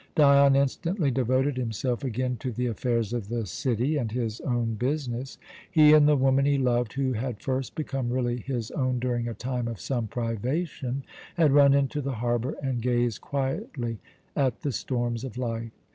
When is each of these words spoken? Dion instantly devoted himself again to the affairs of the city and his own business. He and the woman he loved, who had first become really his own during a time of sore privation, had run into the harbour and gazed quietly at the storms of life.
Dion 0.15 0.55
instantly 0.55 1.11
devoted 1.11 1.57
himself 1.57 2.03
again 2.03 2.35
to 2.37 2.51
the 2.51 2.65
affairs 2.65 3.13
of 3.13 3.27
the 3.27 3.45
city 3.45 3.97
and 3.97 4.11
his 4.11 4.41
own 4.41 4.73
business. 4.73 5.37
He 5.69 5.93
and 5.93 6.07
the 6.07 6.15
woman 6.15 6.43
he 6.45 6.57
loved, 6.57 6.93
who 6.93 7.13
had 7.13 7.39
first 7.39 7.75
become 7.75 8.09
really 8.09 8.37
his 8.39 8.71
own 8.71 8.97
during 8.97 9.27
a 9.27 9.35
time 9.35 9.67
of 9.67 9.79
sore 9.79 10.01
privation, 10.09 11.03
had 11.35 11.51
run 11.51 11.75
into 11.75 12.01
the 12.01 12.13
harbour 12.15 12.55
and 12.63 12.81
gazed 12.81 13.21
quietly 13.21 13.99
at 14.35 14.61
the 14.61 14.71
storms 14.71 15.23
of 15.23 15.37
life. 15.37 15.69